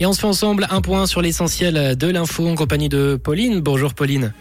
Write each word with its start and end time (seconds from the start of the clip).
Et 0.00 0.06
on 0.06 0.12
se 0.12 0.20
fait 0.20 0.26
ensemble 0.26 0.66
un 0.70 0.80
point 0.80 1.06
sur 1.06 1.22
l'essentiel 1.22 1.96
de 1.96 2.08
l'info 2.08 2.48
en 2.48 2.56
compagnie 2.56 2.88
de 2.88 3.18
Pauline. 3.22 3.60
Bonjour 3.60 3.94
Pauline. 3.94 4.32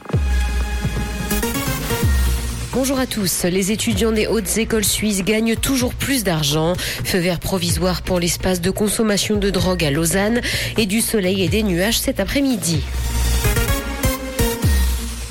Bonjour 2.73 2.97
à 2.97 3.05
tous. 3.05 3.43
Les 3.43 3.71
étudiants 3.71 4.11
des 4.11 4.25
hautes 4.25 4.57
écoles 4.57 4.83
suisses 4.83 5.23
gagnent 5.23 5.55
toujours 5.55 5.93
plus 5.93 6.23
d'argent. 6.23 6.73
Feu 6.77 7.19
vert 7.19 7.39
provisoire 7.39 8.01
pour 8.01 8.19
l'espace 8.19 8.61
de 8.61 8.71
consommation 8.71 9.37
de 9.37 9.51
drogue 9.51 9.85
à 9.85 9.91
Lausanne 9.91 10.41
et 10.77 10.87
du 10.87 10.99
soleil 10.99 11.43
et 11.43 11.49
des 11.49 11.61
nuages 11.61 11.99
cet 11.99 12.19
après-midi. 12.19 12.81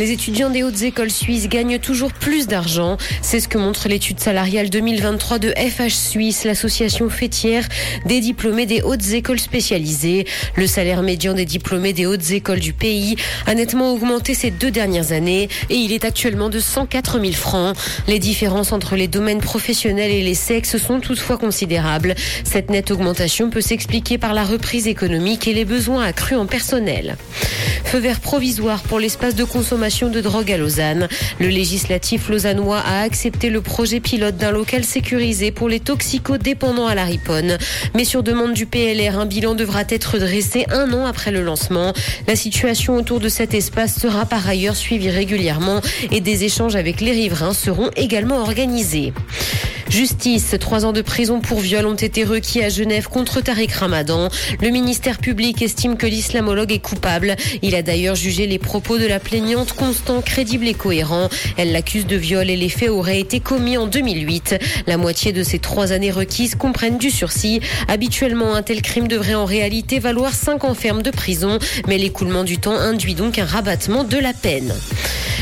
Les 0.03 0.11
étudiants 0.11 0.51
des 0.51 0.65
hautes 0.65 0.83
écoles 0.83 1.13
suisses 1.13 1.49
gagnent 1.49 1.79
toujours 1.79 2.13
plus 2.13 2.49
d'argent. 2.49 2.97
C'est 3.21 3.39
ce 3.39 3.47
que 3.47 3.57
montre 3.57 3.87
l'étude 3.87 4.19
salariale 4.19 4.69
2023 4.69 5.39
de 5.39 5.55
FH 5.57 5.95
Suisse, 5.95 6.43
l'association 6.43 7.09
fêtière 7.09 7.69
des 8.05 8.19
diplômés 8.19 8.67
des 8.67 8.83
hautes 8.83 9.13
écoles 9.13 9.39
spécialisées. 9.39 10.27
Le 10.57 10.67
salaire 10.67 11.03
médian 11.03 11.35
des 11.35 11.45
diplômés 11.45 11.93
des 11.93 12.07
hautes 12.07 12.33
écoles 12.33 12.59
du 12.59 12.73
pays 12.73 13.15
a 13.47 13.55
nettement 13.55 13.93
augmenté 13.93 14.35
ces 14.35 14.51
deux 14.51 14.73
dernières 14.73 15.13
années 15.13 15.49
et 15.71 15.77
il 15.77 15.93
est 15.93 16.05
actuellement 16.05 16.49
de 16.49 16.59
104 16.59 17.21
000 17.21 17.33
francs. 17.35 17.77
Les 18.09 18.19
différences 18.19 18.73
entre 18.73 18.97
les 18.97 19.07
domaines 19.07 19.41
professionnels 19.41 20.11
et 20.11 20.25
les 20.25 20.35
sexes 20.35 20.79
sont 20.79 20.99
toutefois 20.99 21.39
considérables. 21.39 22.17
Cette 22.43 22.71
nette 22.71 22.91
augmentation 22.91 23.51
peut 23.51 23.61
s'expliquer 23.61 24.19
par 24.19 24.35
la 24.35 24.43
reprise 24.43 24.89
économique 24.89 25.47
et 25.47 25.55
les 25.55 25.65
besoins 25.65 26.03
accrus 26.03 26.39
en 26.39 26.47
personnel. 26.47 27.17
Feu 27.85 27.99
vert 27.99 28.21
provisoire 28.21 28.83
pour 28.83 28.99
l'espace 28.99 29.35
de 29.35 29.45
consommation 29.45 29.92
de 30.01 30.21
drogue 30.23 30.51
à 30.51 30.57
Lausanne. 30.57 31.07
Le 31.39 31.49
législatif 31.49 32.31
lausannois 32.31 32.79
a 32.79 33.03
accepté 33.03 33.51
le 33.51 33.61
projet 33.61 34.01
pilote 34.01 34.37
d'un 34.37 34.51
local 34.51 34.85
sécurisé 34.85 35.51
pour 35.51 35.69
les 35.69 35.81
toxicodépendants 35.81 36.87
à 36.87 36.95
la 36.95 37.05
riponne. 37.05 37.59
Mais 37.95 38.05
sur 38.05 38.23
demande 38.23 38.55
du 38.55 38.65
PLR, 38.65 39.19
un 39.19 39.27
bilan 39.27 39.55
devra 39.55 39.83
être 39.91 40.19
dressé 40.19 40.65
un 40.71 40.93
an 40.95 41.05
après 41.05 41.31
le 41.31 41.43
lancement. 41.43 41.93
La 42.27 42.37
situation 42.37 42.97
autour 42.97 43.21
de 43.21 43.29
cet 43.29 43.53
espace 43.53 44.01
sera 44.01 44.25
par 44.25 44.49
ailleurs 44.49 44.77
suivie 44.77 45.11
régulièrement 45.11 45.83
et 46.11 46.21
des 46.21 46.45
échanges 46.45 46.75
avec 46.75 47.03
les 47.03 47.13
riverains 47.13 47.53
seront 47.53 47.91
également 47.97 48.39
organisés. 48.39 49.13
Justice, 49.93 50.57
trois 50.59 50.87
ans 50.87 50.95
de 50.95 51.03
prison 51.03 51.43
pour 51.43 51.61
viol 51.61 51.85
ont 51.85 51.93
été 51.93 52.25
requis 52.25 52.63
à 52.63 52.71
Genève 52.71 53.09
contre 53.09 53.43
Tariq 53.43 53.75
Ramadan. 53.75 54.31
Le 54.63 54.71
ministère 54.71 55.19
public 55.19 55.61
estime 55.61 55.99
que 55.99 56.07
l'islamologue 56.07 56.73
est 56.73 56.79
coupable. 56.79 57.37
Il 57.61 57.75
a 57.75 57.83
d'ailleurs 57.83 58.15
jugé 58.15 58.47
les 58.47 58.59
propos 58.59 58.97
de 58.97 59.05
la 59.05 59.21
plaignante 59.21 59.75
constants, 59.75 60.23
crédibles 60.23 60.67
et 60.67 60.73
cohérents. 60.73 61.29
Elle 61.59 61.73
l'accuse 61.73 62.07
de 62.07 62.17
viol 62.17 62.49
et 62.49 62.57
les 62.57 62.71
faits 62.71 62.89
auraient 62.89 63.21
été 63.21 63.39
commis 63.39 63.77
en 63.77 63.87
2008. 63.87 64.57
La 64.87 64.97
moitié 64.97 65.33
de 65.33 65.43
ces 65.43 65.59
trois 65.59 65.93
années 65.93 66.11
requises 66.11 66.55
comprennent 66.55 66.97
du 66.97 67.11
sursis. 67.11 67.61
Habituellement, 67.87 68.55
un 68.55 68.63
tel 68.63 68.81
crime 68.81 69.09
devrait 69.09 69.35
en 69.35 69.45
réalité 69.45 69.99
valoir 69.99 70.33
cinq 70.33 70.65
ans 70.65 70.73
ferme 70.73 71.03
de 71.03 71.11
prison, 71.11 71.59
mais 71.87 71.99
l'écoulement 71.99 72.45
du 72.45 72.57
temps 72.57 72.79
induit 72.79 73.15
donc 73.15 73.39
un 73.39 73.45
rabattement 73.45 74.05
de 74.05 74.17
la 74.17 74.33
peine. 74.33 74.73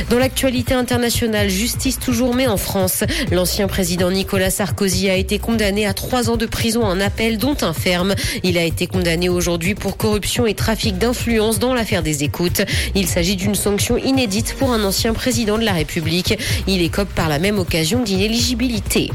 Dans 0.08 0.18
l'actualité 0.18 0.74
internationale, 0.74 1.50
justice 1.50 1.98
toujours 1.98 2.34
mais 2.34 2.46
en 2.46 2.56
France. 2.56 3.04
L'ancien 3.30 3.68
président 3.68 4.10
Nicolas 4.10 4.50
Sarkozy 4.50 5.10
a 5.10 5.16
été 5.16 5.38
condamné 5.38 5.86
à 5.86 5.92
trois 5.92 6.30
ans 6.30 6.36
de 6.36 6.46
prison 6.46 6.82
en 6.82 7.00
appel, 7.00 7.38
dont 7.38 7.56
un 7.60 7.72
ferme. 7.72 8.14
Il 8.42 8.56
a 8.56 8.64
été 8.64 8.86
condamné 8.86 9.28
aujourd'hui 9.28 9.74
pour 9.74 9.96
corruption 9.96 10.46
et 10.46 10.54
trafic 10.54 10.96
d'influence 10.96 11.58
dans 11.58 11.74
l'affaire 11.74 12.02
des 12.02 12.24
écoutes. 12.24 12.62
Il 12.94 13.06
s'agit 13.06 13.36
d'une 13.36 13.54
sanction 13.54 13.98
inédite 13.98 14.54
pour 14.58 14.72
un 14.72 14.82
ancien 14.84 15.12
président 15.12 15.58
de 15.58 15.64
la 15.64 15.72
République. 15.72 16.38
Il 16.66 16.82
écope 16.82 17.10
par 17.14 17.28
la 17.28 17.38
même 17.38 17.58
occasion 17.58 18.02
d'inéligibilité. 18.02 19.10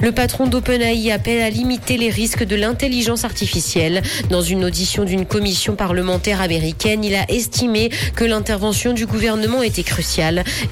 Le 0.00 0.12
patron 0.12 0.46
d'OpenAI 0.46 1.10
appelle 1.12 1.42
à 1.42 1.50
limiter 1.50 1.96
les 1.96 2.10
risques 2.10 2.44
de 2.44 2.56
l'intelligence 2.56 3.24
artificielle. 3.24 4.02
Dans 4.30 4.42
une 4.42 4.64
audition 4.64 5.04
d'une 5.04 5.26
commission 5.26 5.76
parlementaire 5.76 6.40
américaine, 6.40 7.04
il 7.04 7.14
a 7.14 7.30
estimé 7.30 7.90
que 8.14 8.24
l'intervention 8.24 8.92
du 8.92 9.06
gouvernement 9.06 9.62
était 9.62 9.82
cruciale. 9.82 10.07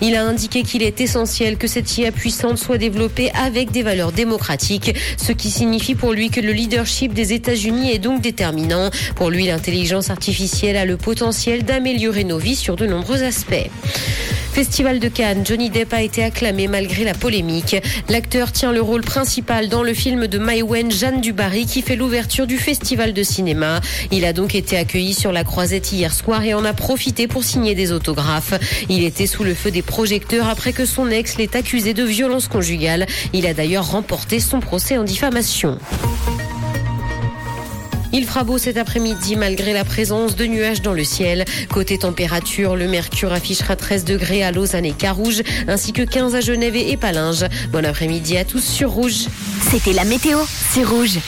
Il 0.00 0.16
a 0.16 0.24
indiqué 0.24 0.62
qu'il 0.62 0.82
est 0.82 1.00
essentiel 1.00 1.56
que 1.56 1.66
cette 1.66 1.96
IA 1.98 2.12
puissante 2.12 2.58
soit 2.58 2.78
développée 2.78 3.30
avec 3.32 3.70
des 3.70 3.82
valeurs 3.82 4.12
démocratiques, 4.12 4.94
ce 5.16 5.32
qui 5.32 5.50
signifie 5.50 5.94
pour 5.94 6.12
lui 6.12 6.30
que 6.30 6.40
le 6.40 6.52
leadership 6.52 7.12
des 7.12 7.32
États-Unis 7.32 7.92
est 7.92 7.98
donc 7.98 8.20
déterminant. 8.20 8.90
Pour 9.14 9.30
lui, 9.30 9.46
l'intelligence 9.46 10.10
artificielle 10.10 10.76
a 10.76 10.84
le 10.84 10.96
potentiel 10.96 11.64
d'améliorer 11.64 12.24
nos 12.24 12.38
vies 12.38 12.56
sur 12.56 12.76
de 12.76 12.86
nombreux 12.86 13.22
aspects. 13.22 13.70
Festival 14.56 15.00
de 15.00 15.08
Cannes, 15.08 15.44
Johnny 15.44 15.68
Depp 15.68 15.92
a 15.92 16.00
été 16.00 16.24
acclamé 16.24 16.66
malgré 16.66 17.04
la 17.04 17.12
polémique. 17.12 17.76
L'acteur 18.08 18.52
tient 18.52 18.72
le 18.72 18.80
rôle 18.80 19.02
principal 19.02 19.68
dans 19.68 19.82
le 19.82 19.92
film 19.92 20.28
de 20.28 20.38
Maïwen 20.38 20.90
Jeanne 20.90 21.20
Dubarry 21.20 21.66
qui 21.66 21.82
fait 21.82 21.94
l'ouverture 21.94 22.46
du 22.46 22.56
festival 22.56 23.12
de 23.12 23.22
cinéma. 23.22 23.82
Il 24.12 24.24
a 24.24 24.32
donc 24.32 24.54
été 24.54 24.78
accueilli 24.78 25.12
sur 25.12 25.30
la 25.30 25.44
croisette 25.44 25.92
hier 25.92 26.14
soir 26.14 26.42
et 26.42 26.54
en 26.54 26.64
a 26.64 26.72
profité 26.72 27.28
pour 27.28 27.44
signer 27.44 27.74
des 27.74 27.92
autographes. 27.92 28.54
Il 28.88 29.04
était 29.04 29.26
sous 29.26 29.44
le 29.44 29.52
feu 29.52 29.70
des 29.70 29.82
projecteurs 29.82 30.48
après 30.48 30.72
que 30.72 30.86
son 30.86 31.10
ex 31.10 31.36
l'ait 31.36 31.54
accusé 31.54 31.92
de 31.92 32.04
violence 32.04 32.48
conjugale. 32.48 33.04
Il 33.34 33.46
a 33.46 33.52
d'ailleurs 33.52 33.90
remporté 33.90 34.40
son 34.40 34.60
procès 34.60 34.96
en 34.96 35.04
diffamation. 35.04 35.78
Il 38.18 38.24
fera 38.24 38.44
beau 38.44 38.56
cet 38.56 38.78
après-midi 38.78 39.36
malgré 39.36 39.74
la 39.74 39.84
présence 39.84 40.36
de 40.36 40.46
nuages 40.46 40.80
dans 40.80 40.94
le 40.94 41.04
ciel. 41.04 41.44
Côté 41.68 41.98
température, 41.98 42.74
le 42.74 42.88
mercure 42.88 43.30
affichera 43.34 43.76
13 43.76 44.04
degrés 44.06 44.42
à 44.42 44.52
Lausanne 44.52 44.86
et 44.86 44.92
Carouge, 44.92 45.42
ainsi 45.68 45.92
que 45.92 46.00
15 46.00 46.34
à 46.34 46.40
Genève 46.40 46.76
et 46.76 46.96
Palinges. 46.96 47.44
Bon 47.72 47.84
après-midi 47.84 48.38
à 48.38 48.46
tous 48.46 48.64
sur 48.64 48.90
Rouge. 48.90 49.26
C'était 49.70 49.92
la 49.92 50.04
météo, 50.04 50.38
c'est 50.72 50.82
Rouge. 50.82 51.18